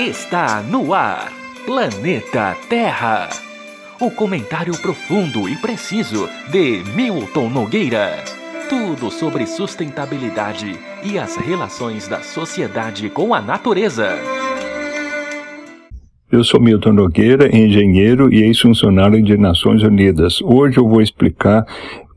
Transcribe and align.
Está 0.00 0.62
no 0.62 0.94
ar, 0.94 1.30
Planeta 1.66 2.56
Terra. 2.70 3.28
O 4.00 4.10
comentário 4.10 4.72
profundo 4.80 5.46
e 5.46 5.54
preciso 5.56 6.26
de 6.50 6.82
Milton 6.94 7.50
Nogueira. 7.50 8.24
Tudo 8.70 9.10
sobre 9.10 9.46
sustentabilidade 9.46 10.74
e 11.04 11.18
as 11.18 11.36
relações 11.36 12.08
da 12.08 12.22
sociedade 12.22 13.10
com 13.10 13.34
a 13.34 13.42
natureza. 13.42 14.08
Eu 16.32 16.42
sou 16.44 16.58
Milton 16.58 16.94
Nogueira, 16.94 17.54
engenheiro 17.54 18.32
e 18.32 18.42
ex-funcionário 18.44 19.22
de 19.22 19.36
Nações 19.36 19.82
Unidas. 19.82 20.40
Hoje 20.40 20.78
eu 20.78 20.88
vou 20.88 21.02
explicar 21.02 21.66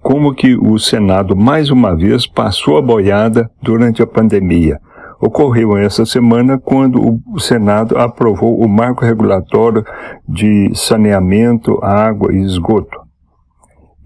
como 0.02 0.34
que 0.34 0.56
o 0.56 0.80
Senado 0.80 1.36
mais 1.36 1.70
uma 1.70 1.94
vez 1.94 2.26
passou 2.26 2.78
a 2.78 2.82
boiada 2.82 3.52
durante 3.62 4.02
a 4.02 4.08
pandemia 4.08 4.80
ocorreu 5.20 5.77
essa 5.77 6.05
semana 6.05 6.57
quando 6.57 7.20
o 7.27 7.39
Senado 7.39 7.98
aprovou 7.98 8.59
o 8.59 8.68
marco 8.68 9.05
regulatório 9.05 9.84
de 10.27 10.71
saneamento, 10.73 11.80
água 11.84 12.34
e 12.34 12.38
esgoto. 12.38 12.98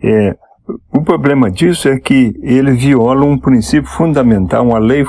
É, 0.04 0.36
o 0.94 1.02
problema 1.02 1.50
disso 1.50 1.88
é 1.88 2.00
que 2.00 2.34
ele 2.42 2.72
viola 2.72 3.26
um 3.26 3.38
princípio 3.38 3.90
fundamental, 3.90 4.66
uma 4.66 4.80
lei 4.80 5.06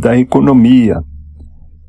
da 0.00 0.16
economia, 0.16 1.00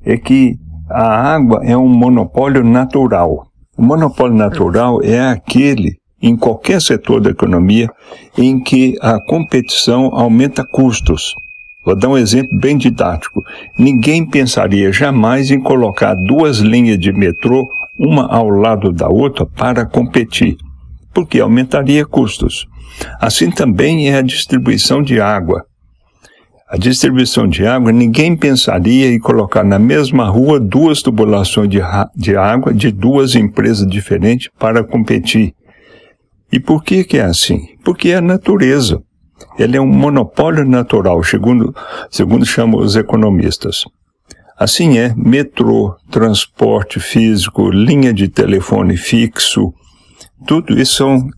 é 0.03 0.17
que 0.17 0.57
a 0.89 1.33
água 1.35 1.61
é 1.63 1.75
um 1.75 1.87
monopólio 1.87 2.63
natural. 2.63 3.47
O 3.77 3.81
monopólio 3.81 4.35
natural 4.35 5.01
é 5.03 5.19
aquele 5.19 5.97
em 6.21 6.35
qualquer 6.35 6.81
setor 6.81 7.21
da 7.21 7.29
economia 7.29 7.89
em 8.37 8.59
que 8.61 8.95
a 9.01 9.19
competição 9.19 10.09
aumenta 10.13 10.65
custos. 10.65 11.33
Vou 11.85 11.95
dar 11.95 12.09
um 12.09 12.17
exemplo 12.17 12.57
bem 12.57 12.77
didático. 12.77 13.43
Ninguém 13.77 14.25
pensaria 14.25 14.91
jamais 14.91 15.51
em 15.51 15.59
colocar 15.59 16.15
duas 16.15 16.57
linhas 16.57 16.97
de 16.97 17.13
metrô, 17.13 17.69
uma 17.99 18.25
ao 18.25 18.49
lado 18.49 18.91
da 18.91 19.07
outra, 19.07 19.45
para 19.45 19.85
competir, 19.85 20.57
porque 21.13 21.39
aumentaria 21.39 22.03
custos. 22.03 22.65
Assim 23.21 23.51
também 23.51 24.09
é 24.09 24.17
a 24.17 24.23
distribuição 24.23 25.03
de 25.03 25.21
água. 25.21 25.63
A 26.67 26.77
distribuição 26.77 27.47
de 27.47 27.67
água, 27.67 27.91
ninguém 27.91 28.35
pensaria 28.35 29.13
em 29.13 29.19
colocar 29.19 29.63
na 29.63 29.77
mesma 29.77 30.27
rua 30.27 30.59
duas 30.59 31.03
tubulações 31.03 31.69
de, 31.69 31.79
de 32.15 32.35
água 32.35 32.73
de 32.73 32.91
duas 32.91 33.35
empresas 33.35 33.87
diferentes 33.87 34.49
para 34.57 34.83
competir. 34.83 35.53
E 36.51 36.59
por 36.59 36.83
que, 36.83 37.03
que 37.03 37.17
é 37.17 37.25
assim? 37.25 37.67
Porque 37.83 38.09
é 38.09 38.15
a 38.15 38.21
natureza 38.21 39.04
ele 39.57 39.77
é 39.77 39.81
um 39.81 39.87
monopólio 39.87 40.65
natural, 40.65 41.23
segundo, 41.23 41.75
segundo 42.09 42.45
chamam 42.45 42.79
os 42.79 42.95
economistas. 42.95 43.83
Assim 44.57 44.97
é, 44.97 45.13
metrô, 45.15 45.95
transporte 46.09 46.99
físico, 46.99 47.69
linha 47.69 48.13
de 48.13 48.29
telefone 48.29 48.95
fixo, 48.95 49.73
tudo 50.47 50.79
isso 50.79 50.95
são 50.95 51.29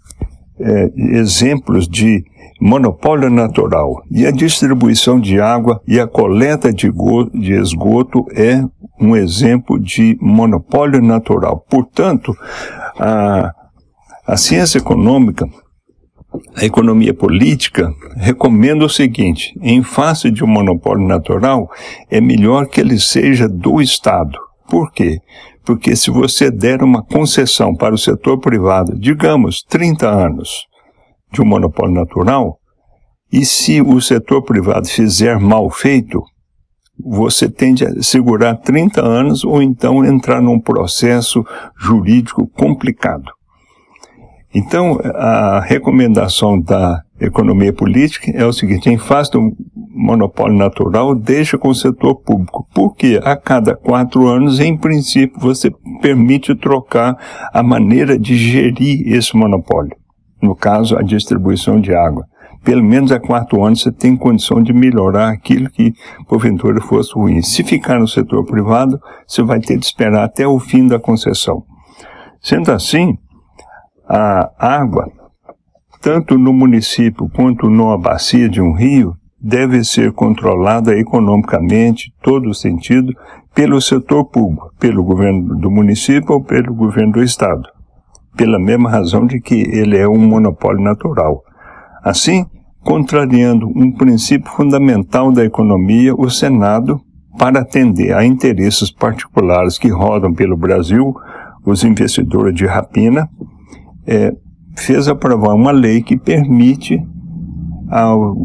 é, 0.60 0.92
exemplos 1.18 1.88
de 1.88 2.24
monopólio 2.60 3.30
natural. 3.30 4.04
E 4.10 4.26
a 4.26 4.32
distribuição 4.32 5.20
de 5.20 5.40
água 5.40 5.82
e 5.88 6.00
a 6.00 6.08
coleta 6.08 6.74
de, 6.74 6.92
de 7.34 7.54
esgoto 7.54 8.26
é 8.36 8.64
um 9.00 9.16
exemplo 9.16 9.80
de 9.80 10.18
monopólio 10.22 11.02
natural. 11.02 11.64
Portanto, 11.70 12.36
a, 13.00 13.52
a 14.26 14.38
ciência 14.38 14.80
econômica 14.80 15.48
a 16.56 16.66
economia 16.66 17.14
política 17.14 17.94
recomenda 18.16 18.86
o 18.86 18.90
seguinte: 18.90 19.54
em 19.62 19.84
face 19.84 20.32
de 20.32 20.44
um 20.44 20.48
monopólio 20.48 21.08
natural, 21.08 21.70
é 22.10 22.20
melhor 22.20 22.68
que 22.68 22.82
ele 22.82 23.00
seja 23.00 23.48
do 23.48 23.82
Estado. 23.82 24.38
Por 24.70 24.92
quê? 24.92 25.20
Porque 25.66 25.96
se 25.96 26.10
você 26.10 26.50
der 26.50 26.82
uma 26.82 27.04
concessão 27.04 27.76
para 27.76 27.94
o 27.94 27.98
setor 27.98 28.40
privado, 28.40 28.98
digamos 28.98 29.64
30 29.64 30.08
anos 30.08 30.66
de 31.32 31.42
um 31.42 31.46
monopólio 31.46 31.94
natural, 31.94 32.58
e 33.32 33.46
se 33.46 33.82
o 33.82 34.00
setor 34.00 34.44
privado 34.44 34.88
fizer 34.88 35.38
mal 35.38 35.70
feito, 35.70 36.24
você 37.00 37.50
tende 37.50 37.86
a 37.86 38.02
segurar 38.02 38.56
30 38.56 39.06
anos 39.06 39.44
ou 39.44 39.62
então 39.62 40.06
entrar 40.06 40.42
num 40.42 40.60
processo 40.60 41.46
jurídico 41.78 42.48
complicado. 42.48 43.37
Então, 44.54 45.00
a 45.04 45.60
recomendação 45.60 46.60
da 46.60 47.02
economia 47.20 47.74
política 47.74 48.32
é 48.34 48.46
o 48.46 48.54
seguinte: 48.54 48.90
em 48.90 48.98
face 48.98 49.32
do 49.32 49.52
monopólio 49.90 50.58
natural, 50.58 51.16
deixa 51.16 51.58
com 51.58 51.70
o 51.70 51.76
setor 51.76 52.16
público. 52.16 52.68
Porque 52.74 53.20
a 53.24 53.36
cada 53.36 53.76
quatro 53.76 54.28
anos, 54.28 54.60
em 54.60 54.78
princípio, 54.78 55.40
você 55.40 55.72
permite 56.02 56.56
trocar 56.56 57.18
a 57.52 57.62
maneira 57.62 58.18
de 58.18 58.36
gerir 58.38 59.08
esse 59.14 59.36
monopólio. 59.36 59.96
No 60.42 60.56
caso, 60.56 60.96
a 60.96 61.02
distribuição 61.02 61.80
de 61.80 61.94
água. 61.94 62.26
Pelo 62.64 62.84
menos 62.84 63.12
a 63.12 63.20
quatro 63.20 63.64
anos 63.64 63.82
você 63.82 63.92
tem 63.92 64.16
condição 64.16 64.62
de 64.62 64.74
melhorar 64.74 65.30
aquilo 65.30 65.70
que 65.70 65.94
porventura 66.28 66.82
fosse 66.82 67.14
ruim. 67.14 67.42
Se 67.42 67.64
ficar 67.64 68.00
no 68.00 68.08
setor 68.08 68.46
privado, 68.46 69.00
você 69.26 69.42
vai 69.42 69.60
ter 69.60 69.78
de 69.78 69.86
esperar 69.86 70.26
até 70.26 70.46
o 70.46 70.60
fim 70.60 70.88
da 70.88 71.00
concessão. 71.00 71.64
Sendo 72.42 72.72
assim, 72.72 73.18
a 74.08 74.52
água, 74.58 75.12
tanto 76.02 76.38
no 76.38 76.54
município 76.54 77.30
quanto 77.30 77.70
numa 77.70 77.98
bacia 77.98 78.48
de 78.48 78.62
um 78.62 78.74
rio, 78.74 79.14
deve 79.40 79.84
ser 79.84 80.12
controlada 80.14 80.98
economicamente, 80.98 82.12
todo 82.22 82.50
o 82.50 82.54
sentido, 82.54 83.14
pelo 83.54 83.82
setor 83.82 84.26
público, 84.26 84.72
pelo 84.80 85.04
governo 85.04 85.56
do 85.56 85.70
município 85.70 86.34
ou 86.34 86.44
pelo 86.44 86.74
governo 86.74 87.14
do 87.14 87.24
estado, 87.24 87.68
pela 88.36 88.60
mesma 88.60 88.90
razão 88.90 89.26
de 89.26 89.40
que 89.40 89.56
ele 89.56 89.98
é 89.98 90.08
um 90.08 90.20
monopólio 90.20 90.82
natural. 90.82 91.42
Assim, 92.04 92.46
contrariando 92.84 93.68
um 93.68 93.92
princípio 93.92 94.52
fundamental 94.52 95.32
da 95.32 95.44
economia, 95.44 96.16
o 96.16 96.30
Senado, 96.30 97.02
para 97.38 97.60
atender 97.62 98.14
a 98.14 98.26
interesses 98.26 98.92
particulares 98.92 99.78
que 99.78 99.90
rodam 99.90 100.34
pelo 100.34 100.58
Brasil, 100.58 101.14
os 101.66 101.84
investidores 101.84 102.56
de 102.56 102.66
rapina, 102.66 103.30
é, 104.08 104.32
fez 104.78 105.08
aprovar 105.08 105.54
uma 105.54 105.72
lei 105.72 106.02
que 106.02 106.18
permite 106.18 107.00
ao, 107.90 108.36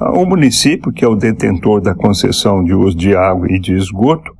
ao 0.00 0.26
município, 0.26 0.92
que 0.92 1.04
é 1.04 1.08
o 1.08 1.14
detentor 1.14 1.80
da 1.80 1.94
concessão 1.94 2.64
de 2.64 2.74
uso 2.74 2.96
de 2.96 3.14
água 3.14 3.46
e 3.50 3.60
de 3.60 3.74
esgoto, 3.74 4.32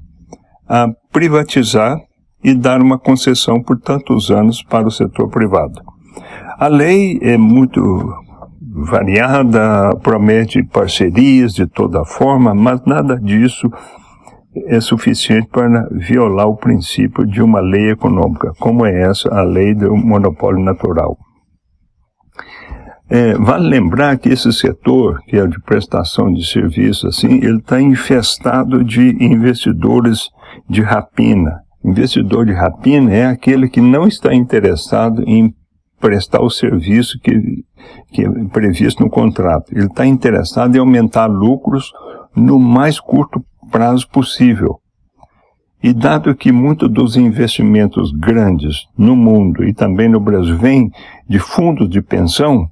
a 0.69 0.89
privatizar 1.13 1.99
e 2.43 2.55
dar 2.55 2.83
uma 2.83 2.99
concessão 2.99 3.63
por 3.63 3.79
tantos 3.81 4.31
anos 4.31 4.63
para 4.63 4.87
o 4.87 4.91
setor 4.91 5.29
privado. 5.29 5.81
A 6.59 6.69
lei 6.69 7.19
é 7.23 7.37
muito 7.37 7.81
variada, 8.75 9.95
promete 10.03 10.63
parcerias 10.63 11.55
de 11.55 11.67
toda 11.67 12.05
forma, 12.05 12.55
mas 12.55 12.83
nada 12.85 13.19
disso 13.19 13.71
é 14.67 14.81
suficiente 14.81 15.49
para 15.49 15.89
violar 15.91 16.47
o 16.47 16.57
princípio 16.57 17.27
de 17.27 17.43
uma 17.43 17.61
lei 17.61 17.91
econômica, 17.91 18.53
como 18.59 18.87
é 18.87 19.03
essa, 19.03 19.29
a 19.35 19.43
lei 19.43 19.75
do 19.75 19.97
monopólio 19.97 20.63
natural. 20.63 21.17
É, 23.09 23.35
vale 23.35 23.69
lembrar 23.69 24.17
que 24.17 24.31
esse 24.31 24.53
setor, 24.53 25.21
que 25.27 25.37
é 25.37 25.47
de 25.47 25.61
prestação 25.61 26.33
de 26.33 26.45
serviços, 26.47 27.05
assim, 27.05 27.35
ele 27.35 27.59
está 27.59 27.81
infestado 27.81 28.83
de 28.83 29.17
investidores 29.23 30.31
de 30.69 30.81
rapina. 30.81 31.61
Investidor 31.85 32.47
de 32.47 32.53
rapina 32.53 33.13
é 33.13 33.27
aquele 33.27 33.69
que 33.69 33.81
não 33.81 34.07
está 34.07 34.35
interessado 34.35 35.23
em 35.27 35.55
prestar 36.01 36.41
o 36.43 36.51
serviço 36.51 37.19
que, 37.21 37.65
que 38.11 38.25
é 38.25 38.31
previsto 38.53 39.03
no 39.03 39.11
contrato. 39.11 39.71
Ele 39.73 39.87
está 39.87 40.07
interessado 40.07 40.75
em 40.75 40.79
aumentar 40.79 41.27
lucros 41.27 41.93
no 42.35 42.59
mais 42.59 42.99
curto 42.99 43.45
prazo 43.75 44.09
possível. 44.09 44.79
E 45.83 45.93
dado 45.93 46.33
que 46.33 46.53
muitos 46.53 46.89
dos 46.89 47.17
investimentos 47.17 48.13
grandes 48.13 48.87
no 48.97 49.17
mundo 49.17 49.65
e 49.65 49.75
também 49.75 50.09
no 50.09 50.21
Brasil 50.21 50.57
vêm 50.57 50.93
de 51.29 51.41
fundos 51.41 51.91
de 51.91 52.01
pensão, 52.01 52.69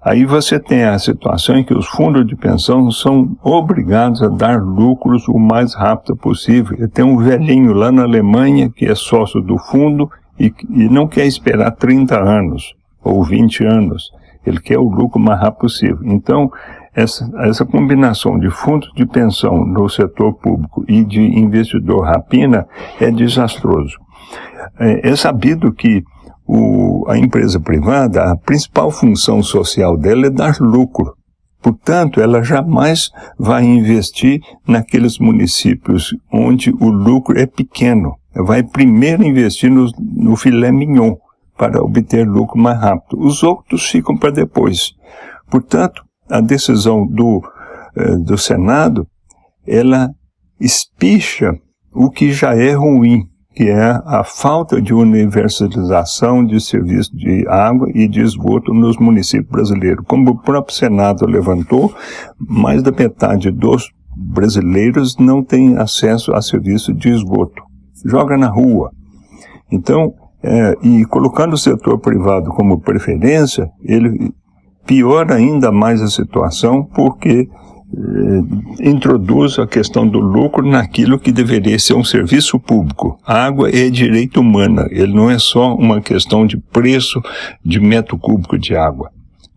aí 0.00 0.24
você 0.24 0.60
tem 0.60 0.84
a 0.84 0.96
situação 1.00 1.56
em 1.56 1.64
que 1.64 1.74
os 1.74 1.88
fundos 1.88 2.24
de 2.24 2.36
pensão 2.36 2.92
são 2.92 3.36
obrigados 3.42 4.22
a 4.22 4.28
dar 4.28 4.62
lucros 4.62 5.26
o 5.26 5.36
mais 5.36 5.74
rápido 5.74 6.16
possível. 6.16 6.88
Tem 6.90 7.04
um 7.04 7.18
velhinho 7.18 7.72
lá 7.72 7.90
na 7.90 8.04
Alemanha 8.04 8.70
que 8.70 8.86
é 8.86 8.94
sócio 8.94 9.42
do 9.42 9.58
fundo 9.58 10.08
e, 10.38 10.54
e 10.70 10.88
não 10.88 11.08
quer 11.08 11.26
esperar 11.26 11.72
30 11.72 12.16
anos 12.16 12.72
ou 13.02 13.24
20 13.24 13.64
anos. 13.64 14.12
Ele 14.46 14.60
quer 14.60 14.78
o 14.78 14.88
lucro 14.88 15.18
mais 15.18 15.40
rápido 15.40 15.62
possível. 15.62 15.98
Então, 16.04 16.52
essa, 16.96 17.30
essa 17.40 17.66
combinação 17.66 18.38
de 18.38 18.48
fundos 18.48 18.90
de 18.96 19.04
pensão 19.04 19.66
no 19.66 19.86
setor 19.88 20.32
público 20.32 20.82
e 20.88 21.04
de 21.04 21.20
investidor 21.20 22.06
rapina 22.06 22.66
é 22.98 23.10
desastroso. 23.10 23.98
É, 24.80 25.10
é 25.10 25.14
sabido 25.16 25.72
que 25.72 26.02
o, 26.46 27.04
a 27.08 27.18
empresa 27.18 27.60
privada, 27.60 28.32
a 28.32 28.36
principal 28.36 28.90
função 28.90 29.42
social 29.42 29.96
dela 29.98 30.26
é 30.26 30.30
dar 30.30 30.56
lucro. 30.58 31.14
Portanto, 31.60 32.20
ela 32.20 32.42
jamais 32.42 33.10
vai 33.38 33.64
investir 33.64 34.40
naqueles 34.66 35.18
municípios 35.18 36.14
onde 36.32 36.70
o 36.80 36.88
lucro 36.88 37.38
é 37.38 37.44
pequeno. 37.44 38.14
Vai 38.34 38.62
primeiro 38.62 39.24
investir 39.24 39.70
no, 39.70 39.90
no 39.98 40.36
filé 40.36 40.70
mignon 40.70 41.16
para 41.58 41.82
obter 41.82 42.26
lucro 42.26 42.58
mais 42.58 42.80
rápido. 42.80 43.18
Os 43.20 43.42
outros 43.42 43.90
ficam 43.90 44.16
para 44.16 44.30
depois. 44.30 44.92
Portanto, 45.50 46.05
a 46.28 46.40
decisão 46.40 47.06
do, 47.06 47.42
eh, 47.96 48.16
do 48.16 48.36
Senado, 48.36 49.06
ela 49.66 50.10
espicha 50.60 51.52
o 51.92 52.10
que 52.10 52.32
já 52.32 52.54
é 52.54 52.72
ruim, 52.72 53.24
que 53.54 53.64
é 53.64 54.00
a 54.04 54.22
falta 54.22 54.82
de 54.82 54.92
universalização 54.92 56.44
de 56.44 56.60
serviço 56.60 57.16
de 57.16 57.46
água 57.48 57.88
e 57.94 58.06
de 58.06 58.20
esgoto 58.20 58.74
nos 58.74 58.98
municípios 58.98 59.50
brasileiros. 59.50 60.04
Como 60.06 60.30
o 60.30 60.38
próprio 60.38 60.76
Senado 60.76 61.26
levantou, 61.26 61.94
mais 62.38 62.82
da 62.82 62.90
metade 62.90 63.50
dos 63.50 63.90
brasileiros 64.14 65.16
não 65.16 65.42
tem 65.42 65.76
acesso 65.76 66.34
a 66.34 66.42
serviço 66.42 66.92
de 66.92 67.08
esgoto. 67.08 67.62
Joga 68.04 68.36
na 68.36 68.48
rua. 68.48 68.90
Então, 69.72 70.12
é, 70.42 70.76
e 70.82 71.04
colocando 71.06 71.54
o 71.54 71.58
setor 71.58 71.98
privado 71.98 72.50
como 72.50 72.80
preferência, 72.80 73.70
ele 73.82 74.32
piora 74.86 75.34
ainda 75.34 75.72
mais 75.72 76.00
a 76.00 76.08
situação, 76.08 76.84
porque 76.84 77.48
é, 77.98 78.88
introduz 78.88 79.58
a 79.58 79.66
questão 79.66 80.06
do 80.06 80.18
lucro 80.18 80.66
naquilo 80.66 81.18
que 81.18 81.32
deveria 81.32 81.78
ser 81.78 81.94
um 81.94 82.04
serviço 82.04 82.58
público. 82.58 83.18
A 83.26 83.44
água 83.44 83.70
é 83.70 83.88
direito 83.90 84.40
humano, 84.40 84.86
ele 84.90 85.12
não 85.12 85.30
é 85.30 85.38
só 85.38 85.74
uma 85.74 86.00
questão 86.00 86.46
de 86.46 86.56
preço 86.56 87.20
de 87.64 87.80
metro 87.80 88.18
cúbico 88.18 88.58
de 88.58 88.76
água, 88.76 89.10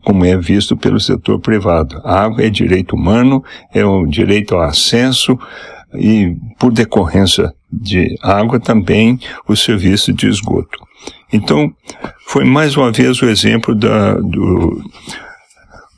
como 0.04 0.26
é 0.26 0.38
visto 0.38 0.78
pelo 0.78 1.00
setor 1.00 1.40
privado. 1.40 2.00
A 2.04 2.22
água 2.24 2.44
é 2.44 2.50
direito 2.50 2.96
humano, 2.96 3.44
é 3.74 3.86
o 3.86 4.06
direito 4.06 4.56
ao 4.56 4.62
acesso 4.62 5.38
e, 5.94 6.36
por 6.60 6.72
decorrência 6.72 7.54
de 7.72 8.16
água, 8.22 8.60
também 8.60 9.20
o 9.48 9.56
serviço 9.56 10.14
de 10.14 10.28
esgoto. 10.28 10.80
Então, 11.32 11.74
foi 12.28 12.44
mais 12.44 12.76
uma 12.76 12.92
vez 12.92 13.22
o 13.22 13.26
exemplo 13.26 13.76
da, 13.76 14.14
do, 14.16 14.84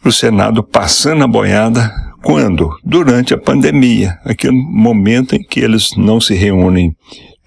do 0.03 0.11
Senado 0.11 0.63
passando 0.63 1.23
a 1.23 1.27
boiada 1.27 1.91
quando? 2.21 2.69
Durante 2.83 3.33
a 3.33 3.37
pandemia, 3.37 4.19
aquele 4.23 4.53
momento 4.53 5.35
em 5.35 5.41
que 5.41 5.59
eles 5.59 5.91
não 5.97 6.19
se 6.21 6.35
reúnem 6.35 6.95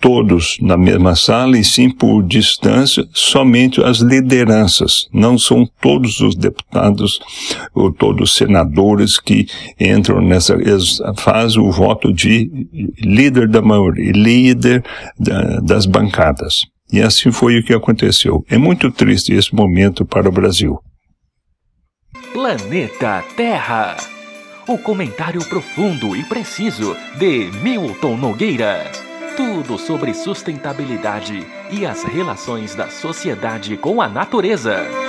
todos 0.05 0.59
na 0.61 0.77
mesma 0.77 1.17
sala 1.17 1.57
e 1.57 1.65
sim 1.65 1.89
por 1.89 2.23
distância, 2.23 3.09
somente 3.15 3.83
as 3.83 4.01
lideranças. 4.01 5.09
Não 5.11 5.39
são 5.39 5.67
todos 5.81 6.21
os 6.21 6.37
deputados 6.37 7.19
ou 7.75 7.91
todos 7.91 8.29
os 8.29 8.37
senadores 8.37 9.19
que 9.19 9.47
entram 9.81 10.21
nessa, 10.21 10.53
eles 10.57 10.99
fazem 11.17 11.59
o 11.59 11.73
voto 11.73 12.13
de 12.13 12.51
líder 13.03 13.49
da 13.49 13.63
maioria, 13.63 14.13
líder 14.13 14.85
da, 15.19 15.61
das 15.61 15.87
bancadas. 15.87 16.57
E 16.93 17.01
assim 17.01 17.33
foi 17.33 17.59
o 17.59 17.65
que 17.65 17.73
aconteceu. 17.73 18.45
É 18.51 18.59
muito 18.59 18.91
triste 18.91 19.33
esse 19.33 19.55
momento 19.55 20.05
para 20.05 20.29
o 20.29 20.33
Brasil. 20.33 20.79
Planeta 22.31 23.25
Terra. 23.35 23.97
O 24.69 24.77
comentário 24.77 25.43
profundo 25.47 26.15
e 26.15 26.23
preciso 26.25 26.95
de 27.19 27.51
Milton 27.63 28.19
Nogueira. 28.19 29.05
Tudo 29.37 29.77
sobre 29.77 30.15
sustentabilidade 30.15 31.45
e 31.69 31.85
as 31.85 32.05
relações 32.05 32.77
da 32.77 32.89
sociedade 32.89 33.77
com 33.77 34.01
a 34.01 34.09
natureza. 34.09 35.04